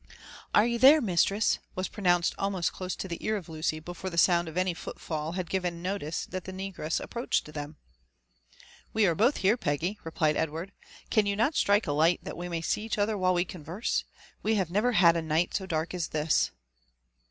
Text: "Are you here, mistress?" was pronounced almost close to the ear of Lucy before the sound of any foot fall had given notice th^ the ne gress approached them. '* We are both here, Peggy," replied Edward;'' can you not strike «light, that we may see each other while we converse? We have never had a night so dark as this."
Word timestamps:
"Are 0.55 0.65
you 0.65 0.79
here, 0.79 0.99
mistress?" 0.99 1.59
was 1.75 1.87
pronounced 1.87 2.33
almost 2.39 2.73
close 2.73 2.95
to 2.95 3.07
the 3.07 3.23
ear 3.23 3.37
of 3.37 3.47
Lucy 3.47 3.79
before 3.79 4.09
the 4.09 4.17
sound 4.17 4.47
of 4.47 4.57
any 4.57 4.73
foot 4.73 4.99
fall 4.99 5.33
had 5.33 5.47
given 5.47 5.83
notice 5.83 6.25
th^ 6.25 6.43
the 6.43 6.51
ne 6.51 6.71
gress 6.71 6.99
approached 6.99 7.45
them. 7.53 7.77
'* 8.53 8.93
We 8.95 9.05
are 9.05 9.13
both 9.13 9.37
here, 9.37 9.57
Peggy," 9.57 9.99
replied 10.03 10.37
Edward;'' 10.37 10.71
can 11.11 11.27
you 11.27 11.35
not 11.35 11.53
strike 11.55 11.85
«light, 11.85 12.21
that 12.23 12.35
we 12.35 12.49
may 12.49 12.61
see 12.61 12.81
each 12.81 12.97
other 12.97 13.15
while 13.15 13.35
we 13.35 13.45
converse? 13.45 14.03
We 14.41 14.55
have 14.55 14.71
never 14.71 14.93
had 14.93 15.15
a 15.15 15.21
night 15.21 15.53
so 15.53 15.67
dark 15.67 15.93
as 15.93 16.07
this." 16.07 16.49